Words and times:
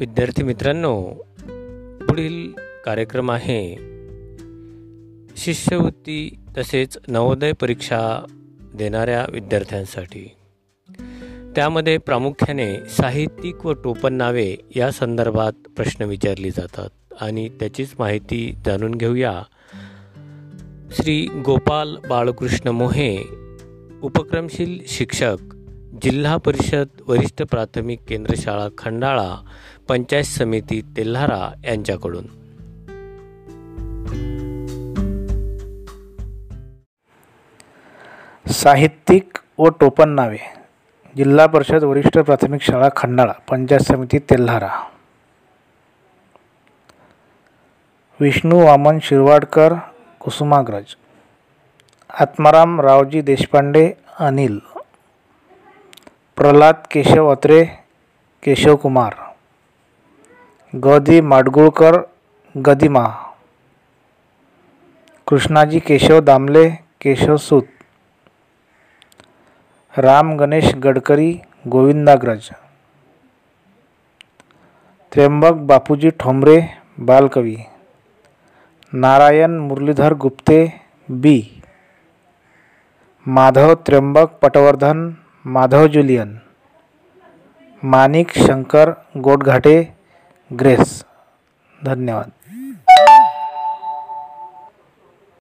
विद्यार्थी 0.00 0.42
मित्रांनो 0.42 1.02
पुढील 2.08 2.52
कार्यक्रम 2.84 3.30
आहे. 3.30 3.74
शिष्यवृत्ती 5.36 6.38
तसेच 6.58 6.98
नवोदय 7.08 7.52
परीक्षा 7.52 8.24
देणाऱ्या 8.74 9.26
विद्यार्थ्यांसाठी. 9.32 10.30
त्यामध्ये 11.56 11.98
प्रामुख्याने 11.98 12.88
साहित्यिक 12.88 13.66
व 13.66 13.72
टोपण 13.72 14.14
नावे 14.14 14.56
या 14.76 14.90
संदर्भात 14.90 15.52
प्रश्न 15.76 16.04
विचारली 16.04 16.50
जातात 16.50 17.14
आणि 17.20 17.48
त्याचीच 17.48 17.94
माहिती 17.98 18.54
जाणून 18.66 18.94
घेऊया. 18.94 19.42
श्री 20.90 21.26
गोपाल 21.44 21.96
बाळकृष्ण 22.08 22.68
मोहे 22.68 23.24
उपक्रमशील 24.02 24.78
शिक्षक 24.86 25.53
जिल्हा 26.02 26.36
परिषद 26.36 26.86
वरिष्ठ 27.06 27.42
प्राथमिक 27.42 28.00
केंद्र 28.08 28.34
शाळा 28.36 28.68
खंडाळा 28.78 29.44
पंचायत 29.88 30.24
समिती 30.24 30.82
तेल्हारा 30.96 31.52
यांच्याकडून. 31.64 32.26
साहित्यिक 38.52 39.38
व 39.58 39.68
टोपण 39.68 40.08
नावे. 40.08 40.38
जिल्हा 41.16 41.46
परिषद 41.46 41.84
वरिष्ठ 41.84 42.18
प्राथमिक 42.18 42.60
शाळा 42.60 42.88
खंडाळा 42.96 43.32
पंचायत 43.32 43.80
समिती 43.80 44.18
तेल्हारा. 44.18 44.68
विष्णू 48.20 48.64
वामन 48.64 48.98
शिरवाडकर 49.02 49.74
कुसुमाग्रज. 50.20 50.94
आत्माराम 52.20 52.80
रावजी 52.80 53.20
देशपांडे 53.20 53.92
अनिल. 54.18 54.73
प्रल्हाद 56.36 56.74
केशव 56.90 57.28
अत्रे, 57.30 57.64
केशव 58.42 58.76
कुमार। 58.76 59.14
गदी 60.74 61.20
Madgulkar 61.20 62.00
Gadima 62.54 63.04
Krishnaji, 65.26 65.78
Keshav 65.78 66.20
Damle 66.20 66.68
Keshavsut 67.00 67.62
Ram 69.98 70.36
Ganesh 70.36 70.74
Gadkari, 70.74 71.40
Govindagraj. 71.68 72.50
Tryambak 75.12 75.52
Bapuji 75.52 76.10
Thombare, 76.10 76.60
Balkavi. 76.98 77.56
Narayan 78.92 79.58
Murlidhar 79.58 80.14
Gupte, 80.14 80.72
B. 81.08 81.62
Madhav 83.26 83.74
Tryambak 83.74 84.26
Patwardhan 84.42 85.10
Madhav 85.46 85.86
Julian 85.86 86.36
Manik 87.82 88.30
Shankar 88.38 88.90
Godghate 89.18 89.94
Grace. 90.60 91.04
धन्यवाद. 91.84 92.30